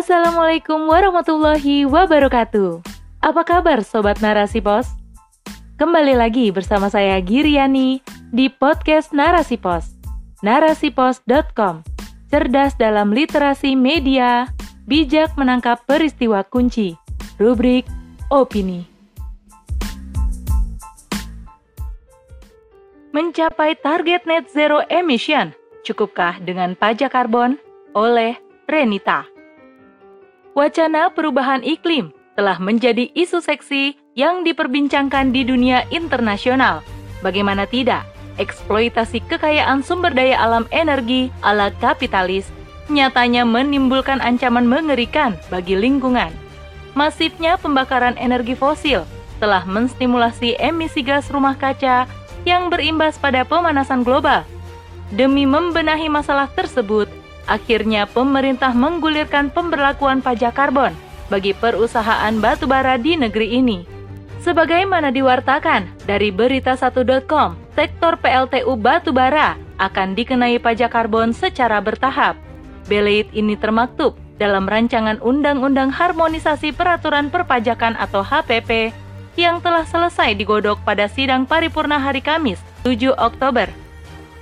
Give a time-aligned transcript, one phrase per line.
[0.00, 2.80] Assalamualaikum warahmatullahi wabarakatuh.
[3.20, 4.88] Apa kabar Sobat Narasi Pos?
[5.76, 8.00] Kembali lagi bersama saya Giriani
[8.32, 9.92] di podcast Narasi Pos.
[10.40, 11.84] Narasipos.com
[12.32, 14.48] Cerdas dalam literasi media,
[14.88, 16.96] bijak menangkap peristiwa kunci.
[17.36, 17.84] Rubrik
[18.32, 18.88] Opini.
[23.12, 25.52] Mencapai target net zero emission,
[25.84, 27.60] cukupkah dengan pajak karbon?
[27.92, 29.39] Oleh Renita.
[30.50, 36.82] Wacana perubahan iklim telah menjadi isu seksi yang diperbincangkan di dunia internasional.
[37.22, 38.02] Bagaimana tidak,
[38.40, 42.50] eksploitasi kekayaan sumber daya alam energi ala kapitalis
[42.90, 46.34] nyatanya menimbulkan ancaman mengerikan bagi lingkungan.
[46.98, 49.06] Masifnya pembakaran energi fosil
[49.38, 52.10] telah menstimulasi emisi gas rumah kaca
[52.42, 54.42] yang berimbas pada pemanasan global.
[55.14, 57.06] Demi membenahi masalah tersebut,
[57.50, 60.94] akhirnya pemerintah menggulirkan pemberlakuan pajak karbon
[61.26, 63.78] bagi perusahaan batubara di negeri ini.
[64.40, 72.38] Sebagaimana diwartakan dari berita1.com, sektor PLTU batubara akan dikenai pajak karbon secara bertahap.
[72.88, 78.96] Beleit ini termaktub dalam rancangan Undang-Undang Harmonisasi Peraturan Perpajakan atau HPP
[79.36, 83.68] yang telah selesai digodok pada sidang paripurna hari Kamis, 7 Oktober.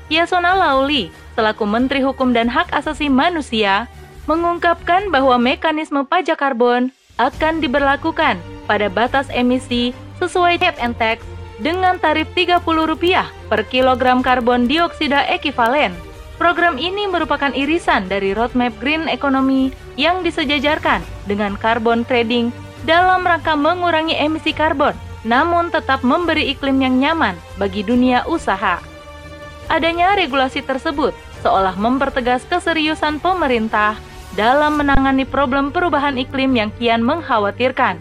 [0.09, 3.86] Yasona Lauli, selaku Menteri Hukum dan Hak Asasi Manusia,
[4.27, 6.91] mengungkapkan bahwa mekanisme pajak karbon
[7.22, 11.22] akan diberlakukan pada batas emisi sesuai cap and tax
[11.62, 15.95] dengan tarif Rp30 per kilogram karbon dioksida ekivalen.
[16.39, 22.55] Program ini merupakan irisan dari roadmap green economy yang disejajarkan dengan carbon trading
[22.86, 24.95] dalam rangka mengurangi emisi karbon,
[25.27, 28.78] namun tetap memberi iklim yang nyaman bagi dunia usaha.
[29.67, 33.98] Adanya regulasi tersebut seolah mempertegas keseriusan pemerintah
[34.34, 37.98] dalam menangani problem perubahan iklim yang kian mengkhawatirkan.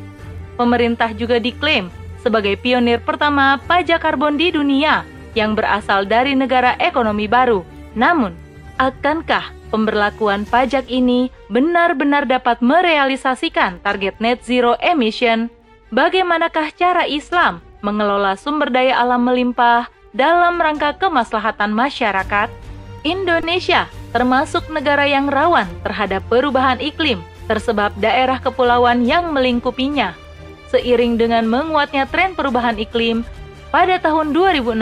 [0.58, 5.06] Pemerintah juga diklaim sebagai pionir pertama pajak karbon di dunia
[5.38, 7.62] yang berasal dari negara ekonomi baru.
[7.94, 8.34] Namun,
[8.82, 15.50] akankah pemberlakuan pajak ini benar-benar dapat merealisasikan target net zero emission,
[15.94, 22.67] bagaimanakah cara Islam mengelola sumber daya alam melimpah dalam rangka kemaslahatan masyarakat?
[23.06, 30.14] Indonesia termasuk negara yang rawan terhadap perubahan iklim tersebab daerah kepulauan yang melingkupinya.
[30.68, 33.24] Seiring dengan menguatnya tren perubahan iklim,
[33.72, 34.76] pada tahun 2016,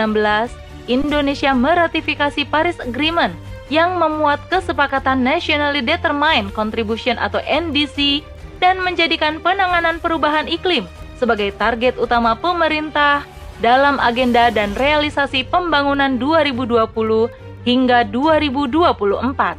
[0.90, 3.34] Indonesia meratifikasi Paris Agreement
[3.70, 8.22] yang memuat kesepakatan Nationally Determined Contribution atau NDC
[8.62, 10.86] dan menjadikan penanganan perubahan iklim
[11.18, 13.26] sebagai target utama pemerintah
[13.64, 19.58] dalam agenda dan realisasi pembangunan 2020 hingga 2024.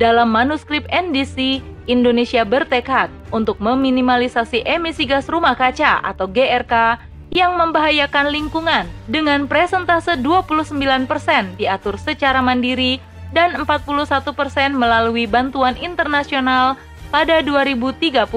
[0.00, 6.98] Dalam manuskrip NDC, Indonesia bertekad untuk meminimalisasi emisi gas rumah kaca atau GRK
[7.32, 11.08] yang membahayakan lingkungan dengan presentase 29%
[11.56, 13.00] diatur secara mandiri
[13.32, 14.36] dan 41%
[14.76, 16.76] melalui bantuan internasional
[17.08, 18.28] pada 2030.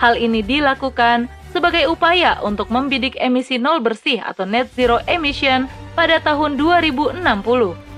[0.00, 6.16] Hal ini dilakukan sebagai upaya untuk membidik emisi nol bersih atau net zero emission pada
[6.18, 7.91] tahun 2060.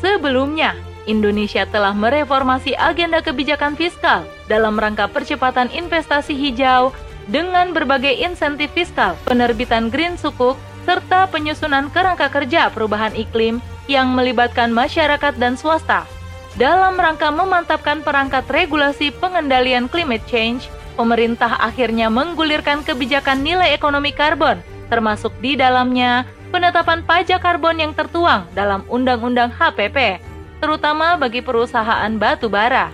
[0.00, 0.72] Sebelumnya,
[1.04, 6.92] Indonesia telah mereformasi agenda kebijakan fiskal dalam rangka percepatan investasi hijau
[7.28, 10.56] dengan berbagai insentif fiskal, penerbitan Green Sukuk,
[10.88, 16.08] serta penyusunan kerangka kerja perubahan iklim yang melibatkan masyarakat dan swasta.
[16.56, 20.66] Dalam rangka memantapkan perangkat regulasi pengendalian climate change,
[20.98, 24.58] pemerintah akhirnya menggulirkan kebijakan nilai ekonomi karbon,
[24.90, 30.20] termasuk di dalamnya penetapan pajak karbon yang tertuang dalam Undang-Undang HPP,
[30.58, 32.92] terutama bagi perusahaan batu bara.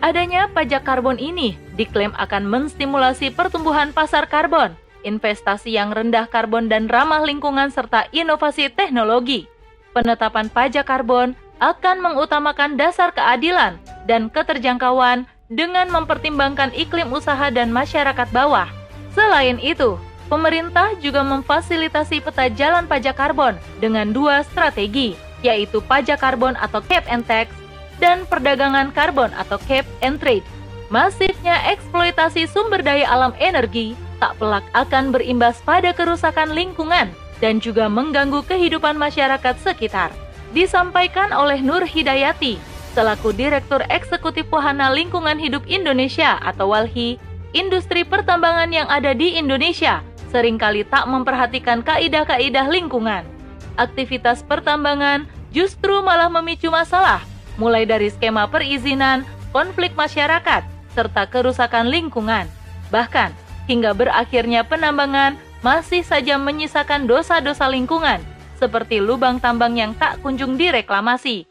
[0.00, 4.72] Adanya pajak karbon ini diklaim akan menstimulasi pertumbuhan pasar karbon,
[5.04, 9.44] investasi yang rendah karbon dan ramah lingkungan serta inovasi teknologi
[9.92, 13.76] penetapan pajak karbon akan mengutamakan dasar keadilan
[14.08, 18.70] dan keterjangkauan dengan mempertimbangkan iklim usaha dan masyarakat bawah.
[19.12, 19.98] Selain itu,
[20.30, 27.02] pemerintah juga memfasilitasi peta jalan pajak karbon dengan dua strategi, yaitu pajak karbon atau cap
[27.10, 27.50] and tax
[27.98, 30.46] dan perdagangan karbon atau cap and trade.
[30.88, 37.10] Masifnya eksploitasi sumber daya alam energi tak pelak akan berimbas pada kerusakan lingkungan
[37.42, 40.14] dan juga mengganggu kehidupan masyarakat sekitar.
[40.50, 42.58] Disampaikan oleh Nur Hidayati,
[42.92, 47.22] selaku Direktur Eksekutif Wahana Lingkungan Hidup Indonesia atau WALHI,
[47.54, 53.26] industri pertambangan yang ada di Indonesia sering kali tak memperhatikan kaidah-kaidah lingkungan.
[53.74, 57.20] Aktivitas pertambangan justru malah memicu masalah,
[57.58, 60.62] mulai dari skema perizinan, konflik masyarakat,
[60.94, 62.46] serta kerusakan lingkungan.
[62.94, 63.34] Bahkan,
[63.66, 68.22] hingga berakhirnya penambangan masih saja menyisakan dosa-dosa lingkungan,
[68.56, 71.44] seperti lubang tambang yang tak kunjung direklamasi.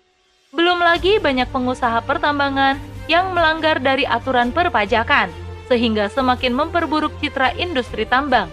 [0.50, 5.30] Belum lagi banyak pengusaha pertambangan yang melanggar dari aturan perpajakan,
[5.70, 8.50] sehingga semakin memperburuk citra industri tambang.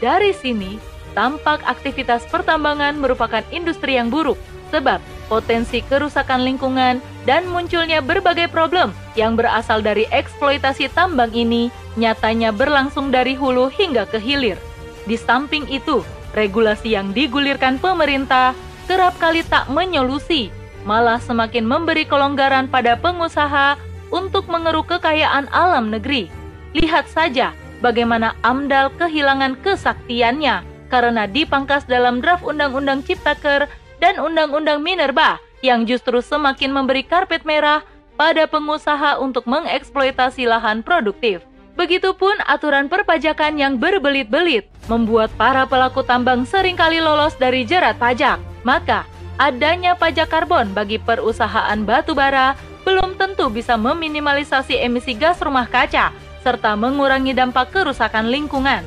[0.00, 0.80] Dari sini,
[1.12, 4.40] tampak aktivitas pertambangan merupakan industri yang buruk,
[4.72, 4.96] sebab
[5.28, 11.68] potensi kerusakan lingkungan dan munculnya berbagai problem yang berasal dari eksploitasi tambang ini
[12.00, 14.56] nyatanya berlangsung dari hulu hingga ke hilir.
[15.04, 16.00] Di samping itu,
[16.32, 18.56] regulasi yang digulirkan pemerintah
[18.88, 20.48] kerap kali tak menyolusi,
[20.88, 23.76] malah semakin memberi kelonggaran pada pengusaha
[24.08, 26.32] untuk mengeruk kekayaan alam negeri.
[26.74, 30.62] Lihat saja bagaimana AMDAL kehilangan kesaktiannya
[30.92, 33.66] karena dipangkas dalam draft Undang-Undang Ciptaker
[33.98, 37.84] dan Undang-Undang Minerba yang justru semakin memberi karpet merah
[38.16, 41.40] pada pengusaha untuk mengeksploitasi lahan produktif.
[41.78, 48.36] Begitupun aturan perpajakan yang berbelit-belit membuat para pelaku tambang sering kali lolos dari jerat pajak.
[48.66, 49.08] Maka,
[49.40, 52.52] adanya pajak karbon bagi perusahaan batu bara
[52.84, 58.84] belum tentu bisa meminimalisasi emisi gas rumah kaca serta mengurangi dampak kerusakan lingkungan.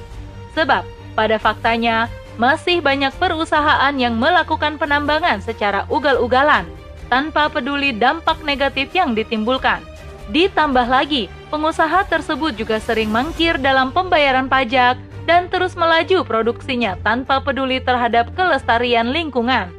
[0.53, 6.65] Sebab, pada faktanya, masih banyak perusahaan yang melakukan penambangan secara ugal-ugalan
[7.09, 9.85] tanpa peduli dampak negatif yang ditimbulkan.
[10.33, 14.97] Ditambah lagi, pengusaha tersebut juga sering mangkir dalam pembayaran pajak
[15.29, 19.69] dan terus melaju produksinya tanpa peduli terhadap kelestarian lingkungan.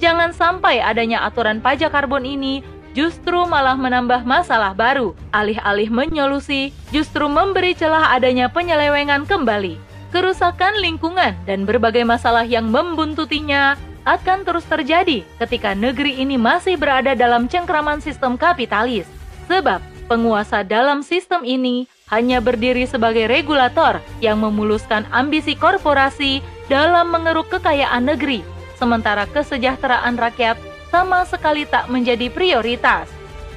[0.00, 7.26] Jangan sampai adanya aturan pajak karbon ini justru malah menambah masalah baru, alih-alih menyolusi, justru
[7.30, 9.78] memberi celah adanya penyelewengan kembali.
[10.10, 13.78] Kerusakan lingkungan dan berbagai masalah yang membuntutinya
[14.08, 19.06] akan terus terjadi ketika negeri ini masih berada dalam cengkraman sistem kapitalis.
[19.46, 19.78] Sebab
[20.10, 28.10] penguasa dalam sistem ini hanya berdiri sebagai regulator yang memuluskan ambisi korporasi dalam mengeruk kekayaan
[28.10, 28.42] negeri,
[28.74, 30.58] sementara kesejahteraan rakyat
[30.90, 33.06] sama sekali tak menjadi prioritas.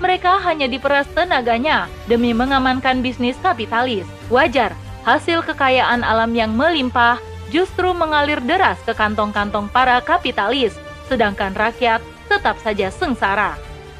[0.01, 4.05] Mereka hanya diperas tenaganya demi mengamankan bisnis kapitalis.
[4.29, 4.73] Wajar,
[5.05, 7.17] hasil kekayaan alam yang melimpah
[7.53, 10.73] justru mengalir deras ke kantong-kantong para kapitalis,
[11.05, 13.53] sedangkan rakyat tetap saja sengsara.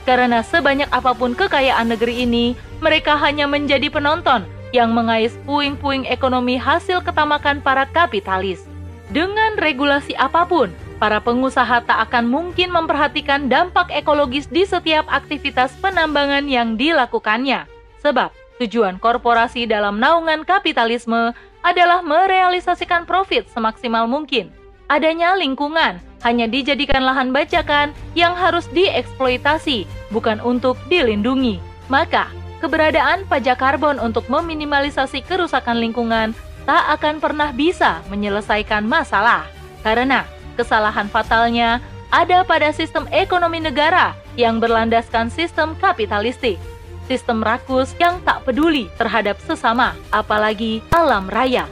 [0.03, 4.44] Karena sebanyak apa pun kekayaan negeri ini, mereka hanya menjadi penonton
[4.75, 8.65] yang mengais puing-puing ekonomi hasil ketamakan para kapitalis.
[9.13, 15.75] Dengan regulasi apa pun, para pengusaha tak akan mungkin memperhatikan dampak ekologis di setiap aktivitas
[15.83, 17.67] penambangan yang dilakukannya.
[18.00, 18.31] Sebab,
[18.63, 24.47] tujuan korporasi dalam naungan kapitalisme adalah merealisasikan profit semaksimal mungkin.
[24.88, 31.59] Adanya lingkungan hanya dijadikan lahan bacakan yang harus dieksploitasi, bukan untuk dilindungi.
[31.91, 32.31] Maka,
[32.63, 36.31] keberadaan pajak karbon untuk meminimalisasi kerusakan lingkungan
[36.63, 39.44] tak akan pernah bisa menyelesaikan masalah.
[39.83, 40.23] Karena
[40.53, 41.81] kesalahan fatalnya
[42.13, 46.61] ada pada sistem ekonomi negara yang berlandaskan sistem kapitalistik.
[47.09, 51.67] Sistem rakus yang tak peduli terhadap sesama, apalagi alam raya.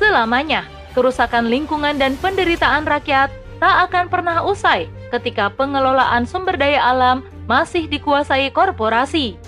[0.00, 0.66] Selamanya,
[0.96, 3.30] kerusakan lingkungan dan penderitaan rakyat
[3.60, 9.38] tak akan pernah usai ketika pengelolaan sumber daya alam masih dikuasai korporasi.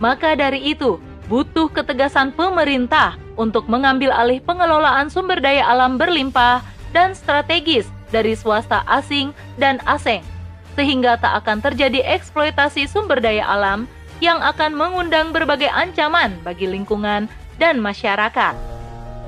[0.00, 0.96] Maka dari itu,
[1.28, 6.64] butuh ketegasan pemerintah untuk mengambil alih pengelolaan sumber daya alam berlimpah
[6.96, 10.20] dan strategis dari swasta asing dan asing,
[10.76, 13.88] sehingga tak akan terjadi eksploitasi sumber daya alam
[14.22, 17.26] yang akan mengundang berbagai ancaman bagi lingkungan
[17.58, 18.54] dan masyarakat.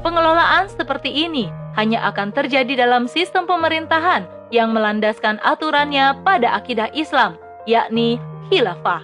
[0.04, 7.34] Pengelolaan seperti ini hanya akan terjadi dalam sistem pemerintahan yang melandaskan aturannya pada akidah Islam,
[7.66, 8.22] yakni
[8.52, 9.02] khilafah.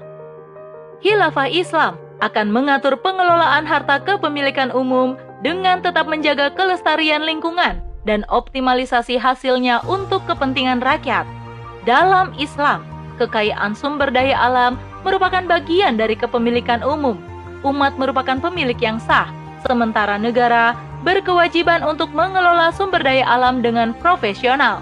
[1.03, 9.21] Khilafah Islam akan mengatur pengelolaan harta kepemilikan umum dengan tetap menjaga kelestarian lingkungan dan optimalisasi
[9.21, 11.29] hasilnya untuk kepentingan rakyat.
[11.85, 12.85] Dalam Islam,
[13.21, 17.17] kekayaan sumber daya alam merupakan bagian dari kepemilikan umum.
[17.61, 19.29] Umat merupakan pemilik yang sah,
[19.65, 20.73] sementara negara
[21.05, 24.81] berkewajiban untuk mengelola sumber daya alam dengan profesional.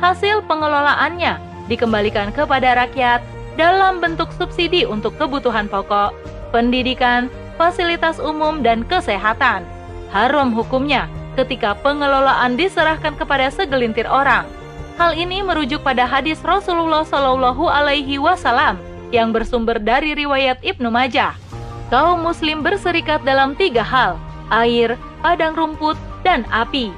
[0.00, 1.36] Hasil pengelolaannya
[1.68, 3.20] dikembalikan kepada rakyat
[3.60, 6.16] dalam bentuk subsidi untuk kebutuhan pokok,
[6.52, 7.28] pendidikan,
[7.60, 9.68] fasilitas umum, dan kesehatan.
[10.08, 11.06] Haram hukumnya
[11.40, 14.44] ketika pengelolaan diserahkan kepada segelintir orang.
[15.00, 18.76] Hal ini merujuk pada hadis Rasulullah Shallallahu Alaihi Wasallam
[19.08, 21.32] yang bersumber dari riwayat Ibnu Majah.
[21.88, 24.20] Kaum Muslim berserikat dalam tiga hal:
[24.52, 26.92] air, padang rumput, dan api.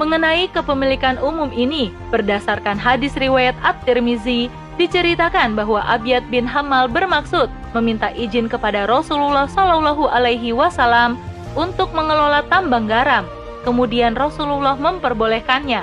[0.00, 8.10] Mengenai kepemilikan umum ini, berdasarkan hadis riwayat At-Tirmizi diceritakan bahwa Abiyad bin Hamal bermaksud meminta
[8.10, 11.14] izin kepada Rasulullah Shallallahu Alaihi Wasallam
[11.54, 13.22] untuk mengelola tambang garam.
[13.64, 15.82] Kemudian Rasulullah memperbolehkannya.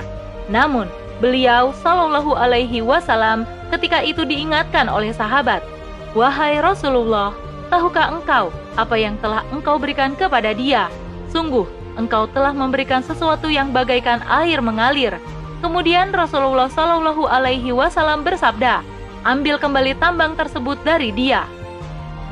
[0.54, 0.86] Namun
[1.18, 5.66] beliau Shallallahu Alaihi Wasallam ketika itu diingatkan oleh sahabat,
[6.14, 7.34] wahai Rasulullah,
[7.74, 10.88] tahukah engkau apa yang telah engkau berikan kepada dia?
[11.34, 11.66] Sungguh
[11.98, 15.18] engkau telah memberikan sesuatu yang bagaikan air mengalir
[15.62, 18.82] Kemudian Rasulullah Shallallahu Alaihi Wasallam bersabda,
[19.22, 21.46] ambil kembali tambang tersebut dari dia.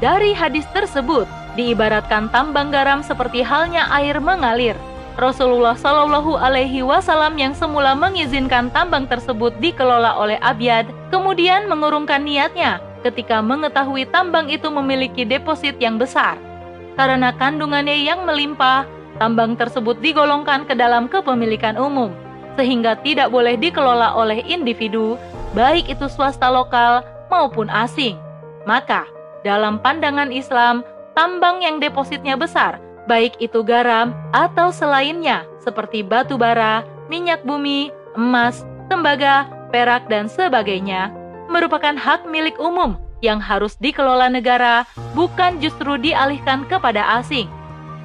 [0.02, 4.74] Dari hadis tersebut diibaratkan tambang garam seperti halnya air mengalir.
[5.20, 12.80] Rasulullah Shallallahu Alaihi Wasallam yang semula mengizinkan tambang tersebut dikelola oleh Abyad, kemudian mengurungkan niatnya
[13.04, 16.40] ketika mengetahui tambang itu memiliki deposit yang besar.
[16.96, 18.88] Karena kandungannya yang melimpah,
[19.20, 22.16] tambang tersebut digolongkan ke dalam kepemilikan umum
[22.60, 25.16] sehingga tidak boleh dikelola oleh individu,
[25.56, 28.20] baik itu swasta lokal maupun asing.
[28.68, 29.08] Maka,
[29.48, 30.84] dalam pandangan Islam,
[31.16, 38.62] tambang yang depositnya besar, baik itu garam atau selainnya, seperti batu bara, minyak bumi, emas,
[38.86, 41.10] tembaga, perak, dan sebagainya,
[41.50, 42.94] merupakan hak milik umum
[43.26, 44.86] yang harus dikelola negara,
[45.18, 47.50] bukan justru dialihkan kepada asing.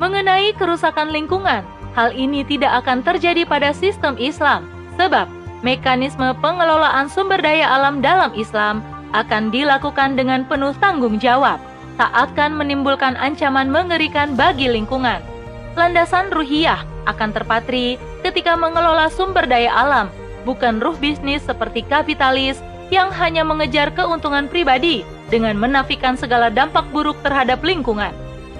[0.00, 1.62] Mengenai kerusakan lingkungan,
[1.94, 4.66] Hal ini tidak akan terjadi pada sistem Islam,
[4.98, 5.30] sebab
[5.62, 8.82] mekanisme pengelolaan sumber daya alam dalam Islam
[9.14, 11.62] akan dilakukan dengan penuh tanggung jawab,
[11.94, 15.22] tak akan menimbulkan ancaman mengerikan bagi lingkungan.
[15.74, 20.06] Landasan ruhiyah akan terpatri ketika mengelola sumber daya alam,
[20.46, 27.16] bukan ruh bisnis seperti kapitalis yang hanya mengejar keuntungan pribadi dengan menafikan segala dampak buruk
[27.24, 28.12] terhadap lingkungan.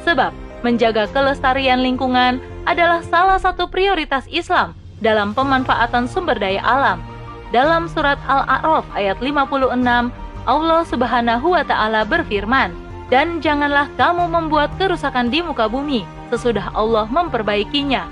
[0.03, 0.33] Sebab
[0.64, 4.73] menjaga kelestarian lingkungan adalah salah satu prioritas Islam
[5.05, 6.99] dalam pemanfaatan sumber daya alam.
[7.53, 9.71] Dalam surat Al-A'raf ayat 56,
[10.45, 12.75] Allah Subhanahu wa taala berfirman,
[13.14, 16.02] "Dan janganlah kamu membuat kerusakan di muka bumi
[16.35, 18.11] sesudah Allah memperbaikinya."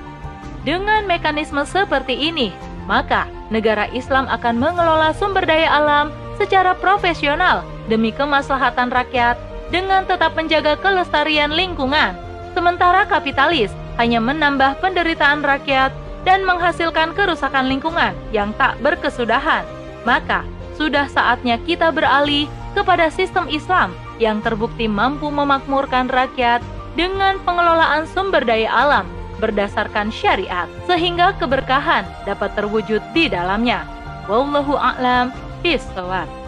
[0.63, 2.55] Dengan mekanisme seperti ini,
[2.87, 9.35] maka negara Islam akan mengelola sumber daya alam secara profesional demi kemaslahatan rakyat
[9.75, 12.15] dengan tetap menjaga kelestarian lingkungan.
[12.55, 15.91] Sementara kapitalis hanya menambah penderitaan rakyat
[16.23, 19.67] dan menghasilkan kerusakan lingkungan yang tak berkesudahan.
[20.07, 20.47] Maka,
[20.79, 22.47] sudah saatnya kita beralih
[22.79, 23.91] kepada sistem Islam
[24.23, 26.63] yang terbukti mampu memakmurkan rakyat
[26.95, 29.07] dengan pengelolaan sumber daya alam
[29.43, 33.83] berdasarkan syariat sehingga keberkahan dapat terwujud di dalamnya.
[34.31, 35.35] Wallahu a'lam
[35.67, 36.42] bishawab.